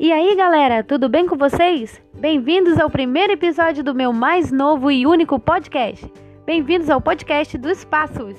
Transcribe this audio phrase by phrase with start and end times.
[0.00, 2.00] E aí, galera, tudo bem com vocês?
[2.14, 6.08] Bem-vindos ao primeiro episódio do meu mais novo e único podcast.
[6.46, 8.36] Bem-vindos ao podcast dos Passos.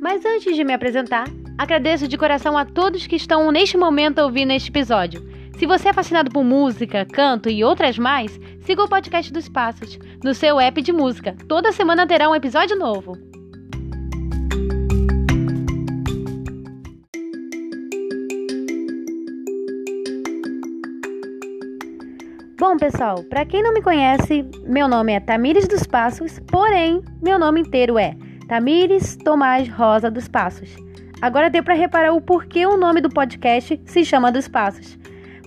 [0.00, 1.26] Mas antes de me apresentar,
[1.58, 5.28] agradeço de coração a todos que estão neste momento ouvindo este episódio.
[5.58, 9.98] Se você é fascinado por música, canto e outras mais, siga o podcast dos Passos
[10.22, 11.36] no seu app de música.
[11.48, 13.18] Toda semana terá um episódio novo.
[22.56, 27.38] Bom, pessoal, para quem não me conhece, meu nome é Tamires dos Passos, porém, meu
[27.38, 28.16] nome inteiro é
[28.48, 30.76] Tamires Tomás Rosa dos Passos.
[31.20, 34.98] Agora deu para reparar o porquê o nome do podcast se chama dos Passos.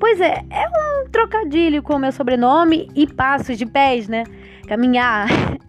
[0.00, 4.24] Pois é, é um trocadilho com o meu sobrenome e passos de pés, né?
[4.66, 5.28] Caminhar.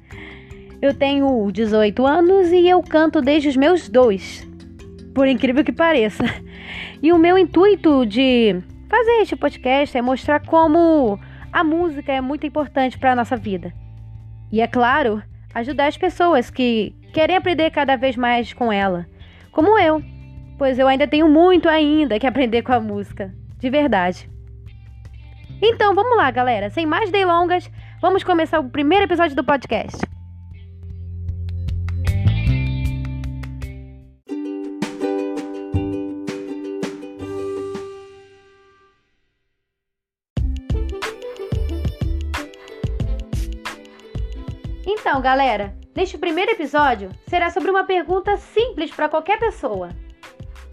[0.82, 4.48] Eu tenho 18 anos e eu canto desde os meus dois,
[5.14, 6.24] por incrível que pareça.
[7.04, 11.20] E o meu intuito de fazer este podcast é mostrar como
[11.54, 13.72] a música é muito importante para a nossa vida.
[14.52, 15.22] E é claro,
[15.54, 19.06] ajudar as pessoas que querem aprender cada vez mais com ela,
[19.52, 20.02] como eu,
[20.58, 24.30] pois eu ainda tenho muito ainda que aprender com a música, de verdade.
[25.62, 27.70] Então vamos lá, galera, sem mais delongas,
[28.02, 29.98] vamos começar o primeiro episódio do podcast.
[44.84, 49.90] Então, galera, neste primeiro episódio será sobre uma pergunta simples para qualquer pessoa: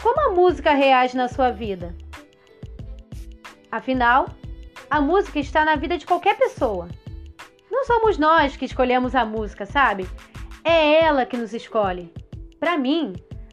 [0.03, 1.95] Como a música reage na sua vida?
[3.71, 4.29] Afinal,
[4.91, 6.89] a música está na vida de qualquer pessoa.
[7.71, 10.09] Não somos nós que escolhemos a música, sabe?
[10.65, 12.13] É ela que nos escolhe.
[12.59, 13.13] Para mim,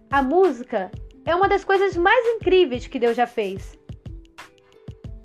[0.10, 0.90] a música
[1.26, 3.78] é uma das coisas mais incríveis que Deus já fez.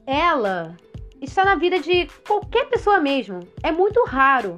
[0.06, 0.76] Ela
[1.20, 3.40] está na vida de qualquer pessoa mesmo.
[3.62, 4.56] É muito raro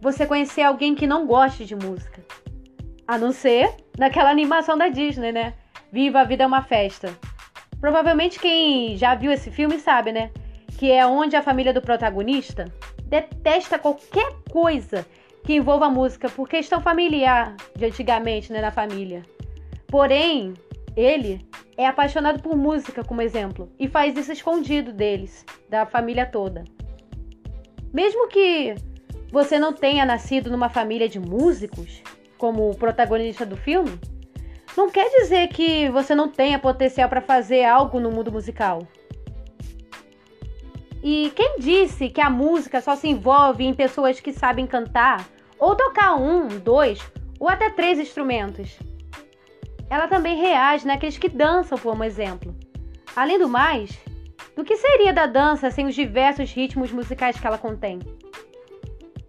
[0.00, 2.22] você conhecer alguém que não goste de música.
[3.06, 5.54] A não ser naquela animação da Disney, né?
[5.90, 7.16] Viva a vida é uma festa.
[7.80, 10.30] Provavelmente quem já viu esse filme sabe, né?
[10.76, 12.66] Que é onde a família do protagonista
[13.04, 15.06] detesta qualquer coisa
[15.44, 19.22] que envolva música por questão familiar de antigamente, né, na família.
[19.86, 20.52] Porém,
[20.94, 21.40] ele
[21.76, 26.64] é apaixonado por música, como exemplo, e faz isso escondido deles, da família toda.
[27.92, 28.74] Mesmo que
[29.30, 32.02] você não tenha nascido numa família de músicos,
[32.36, 33.98] como o protagonista do filme,
[34.76, 38.86] não quer dizer que você não tenha potencial para fazer algo no mundo musical.
[41.02, 45.28] E quem disse que a música só se envolve em pessoas que sabem cantar
[45.58, 47.00] ou tocar um, dois
[47.38, 48.78] ou até três instrumentos?
[49.90, 52.54] Ela também reage naqueles que dançam, por exemplo.
[53.16, 53.98] Além do mais,
[54.54, 58.00] do que seria da dança sem os diversos ritmos musicais que ela contém?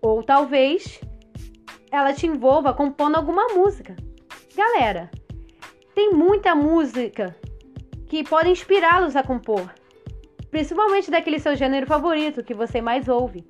[0.02, 1.00] Ou talvez
[1.92, 3.96] ela te envolva compondo alguma música.
[4.56, 5.10] Galera,
[5.96, 7.36] tem muita música
[8.08, 9.74] que pode inspirá-los a compor,
[10.50, 13.48] principalmente daquele seu gênero favorito que você mais ouve.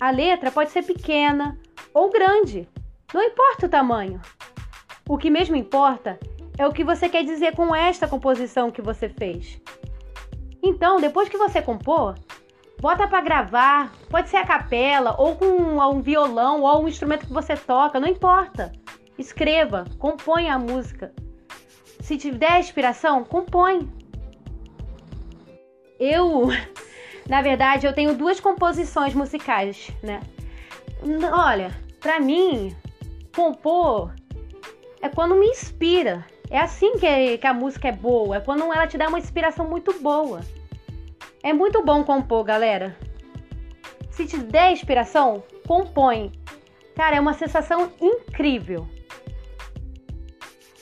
[0.00, 1.58] A letra pode ser pequena
[1.94, 2.68] ou grande,
[3.14, 4.20] não importa o tamanho.
[5.08, 6.18] O que mesmo importa
[6.58, 9.60] é o que você quer dizer com esta composição que você fez.
[10.62, 12.14] Então, depois que você compor,
[12.82, 17.32] bota para gravar, pode ser a capela, ou com um violão, ou um instrumento que
[17.32, 18.72] você toca, não importa.
[19.16, 21.12] Escreva, compõe a música.
[22.00, 23.88] Se tiver inspiração, compõe.
[26.00, 26.48] Eu,
[27.30, 30.18] na verdade, eu tenho duas composições musicais, né?
[31.32, 31.70] Olha,
[32.00, 32.76] para mim,
[33.32, 34.12] compor
[35.00, 36.26] é quando me inspira.
[36.50, 39.68] É assim que, que a música é boa, é quando ela te dá uma inspiração
[39.68, 40.40] muito boa.
[41.42, 42.96] É muito bom compor, galera.
[44.10, 46.30] Se te der inspiração, compõe.
[46.94, 48.86] Cara, é uma sensação incrível.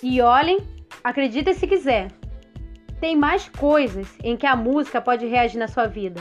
[0.03, 0.59] E olhem,
[1.03, 2.09] acreditem se quiser,
[3.01, 6.21] tem mais coisas em que a música pode reagir na sua vida.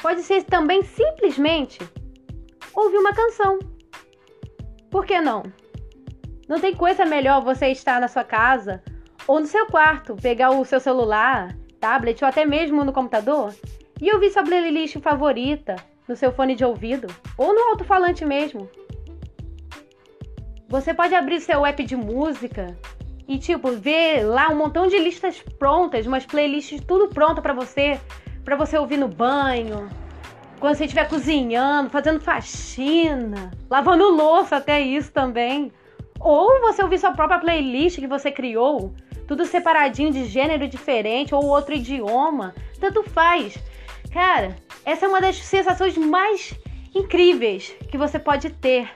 [0.00, 1.78] Pode ser também simplesmente
[2.72, 3.58] ouvir uma canção.
[4.88, 5.42] Por que não?
[6.48, 8.82] Não tem coisa melhor você estar na sua casa
[9.26, 13.54] ou no seu quarto, pegar o seu celular, tablet ou até mesmo no computador
[14.00, 17.06] e ouvir sua playlist favorita no seu fone de ouvido
[17.38, 18.68] ou no alto-falante mesmo.
[20.68, 22.76] Você pode abrir seu app de música
[23.26, 28.00] e tipo ver lá um montão de listas prontas, umas playlists tudo pronto para você,
[28.44, 29.88] para você ouvir no banho,
[30.60, 35.72] quando você estiver cozinhando, fazendo faxina, lavando louça até isso também.
[36.20, 38.92] Ou você ouvir sua própria playlist que você criou,
[39.30, 43.56] tudo separadinho de gênero diferente ou outro idioma, tanto faz.
[44.12, 46.52] Cara, essa é uma das sensações mais
[46.92, 48.90] incríveis que você pode ter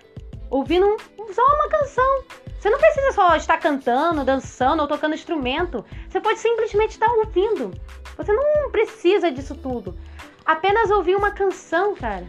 [0.50, 2.24] ouvindo um, só uma canção.
[2.58, 5.84] Você não precisa só estar cantando, dançando ou tocando instrumento.
[6.08, 7.70] Você pode simplesmente estar ouvindo.
[8.16, 9.96] Você não precisa disso tudo.
[10.44, 12.28] Apenas ouvir uma canção, cara.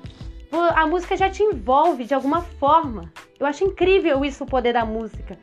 [0.76, 3.12] A música já te envolve de alguma forma.
[3.40, 5.40] Eu acho incrível isso, o poder da música.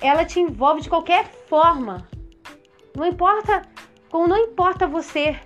[0.00, 2.08] Ela te envolve de qualquer forma.
[2.96, 3.62] Não importa,
[4.10, 5.38] como não importa você,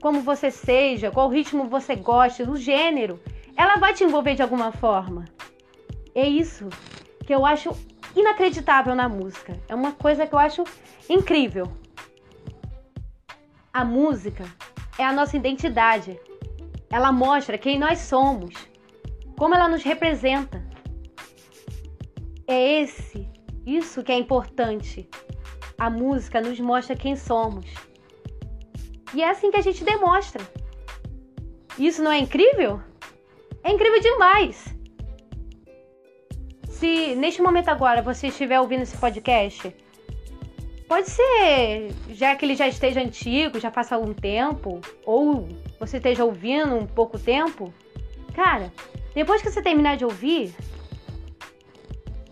[0.00, 3.20] como você seja, qual ritmo você gosta, o gênero,
[3.56, 5.24] ela vai te envolver de alguma forma.
[6.14, 6.68] É isso
[7.26, 7.70] que eu acho
[8.14, 9.58] inacreditável na música.
[9.68, 10.64] É uma coisa que eu acho
[11.08, 11.72] incrível.
[13.72, 14.44] A música
[14.98, 16.18] é a nossa identidade.
[16.90, 18.54] Ela mostra quem nós somos,
[19.38, 20.62] como ela nos representa.
[22.46, 23.26] É esse,
[23.66, 25.08] isso que é importante.
[25.78, 27.66] A música nos mostra quem somos.
[29.14, 30.42] E é assim que a gente demonstra.
[31.78, 32.80] Isso não é incrível?
[33.62, 34.72] É incrível demais!
[36.82, 39.72] se neste momento agora você estiver ouvindo esse podcast,
[40.88, 45.48] pode ser já que ele já esteja antigo, já passa algum tempo, ou
[45.78, 47.72] você esteja ouvindo um pouco tempo,
[48.34, 48.72] cara,
[49.14, 50.52] depois que você terminar de ouvir,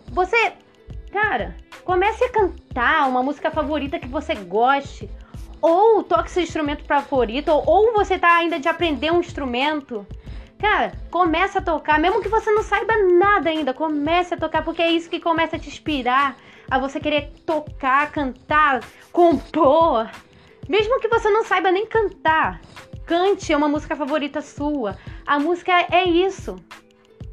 [0.09, 0.55] você,
[1.13, 5.11] cara, comece a cantar uma música favorita que você goste,
[5.61, 10.07] ou toque seu instrumento favorito, ou, você tá ainda de aprender um instrumento
[10.61, 14.83] Cara, começa a tocar, mesmo que você não saiba nada ainda, comece a tocar, porque
[14.83, 16.37] é isso que começa a te inspirar
[16.71, 20.11] a você querer tocar, cantar, compor.
[20.69, 22.61] Mesmo que você não saiba nem cantar,
[23.07, 24.99] cante uma música favorita sua.
[25.27, 26.57] A música é isso.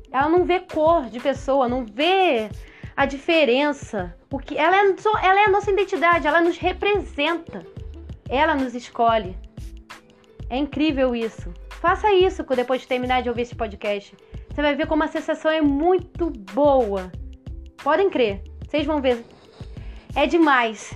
[0.10, 2.50] Ela não vê cor de pessoa, não vê
[2.98, 4.14] a diferença.
[4.28, 7.64] Porque ela é, ela é a nossa identidade, ela nos representa.
[8.28, 9.38] Ela nos escolhe.
[10.50, 11.54] É incrível isso.
[11.80, 14.16] Faça isso depois de terminar de ouvir esse podcast.
[14.50, 17.12] Você vai ver como a sensação é muito boa.
[17.84, 19.24] Podem crer, vocês vão ver.
[20.16, 20.92] É demais.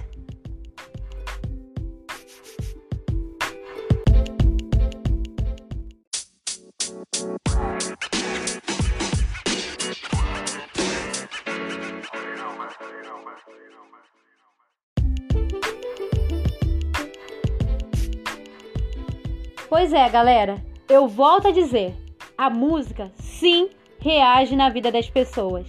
[19.71, 21.95] Pois é, galera eu volto a dizer:
[22.38, 23.69] a música sim
[24.00, 25.65] reage na vida das pessoas.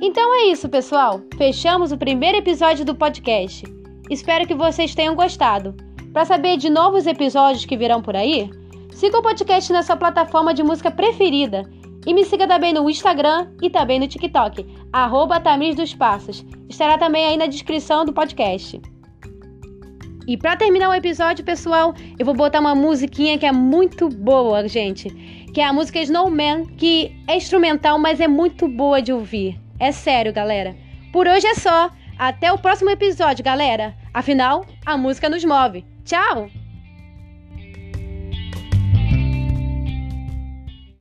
[0.00, 1.20] Então é isso, pessoal.
[1.36, 3.62] Fechamos o primeiro episódio do podcast.
[4.08, 5.74] Espero que vocês tenham gostado.
[6.14, 8.50] Para saber de novos episódios que virão por aí,
[8.90, 11.70] siga o podcast na sua plataforma de música preferida
[12.06, 16.44] e me siga também no Instagram e também no TikTok, arroba Tamires dos Passos.
[16.68, 18.80] Estará também aí na descrição do podcast.
[20.26, 24.66] E para terminar o episódio, pessoal, eu vou botar uma musiquinha que é muito boa,
[24.68, 25.10] gente.
[25.52, 29.60] Que é a música Snowman, que é instrumental, mas é muito boa de ouvir.
[29.78, 30.76] É sério, galera.
[31.12, 31.90] Por hoje é só.
[32.18, 33.94] Até o próximo episódio, galera.
[34.14, 35.84] Afinal, a música nos move.
[36.04, 36.61] Tchau!